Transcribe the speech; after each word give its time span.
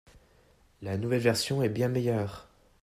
La 0.81 0.97
nouvelle 0.97 1.19
version 1.21 1.61
est 1.61 1.69
bien 1.69 1.87
meilleure. 1.87 2.49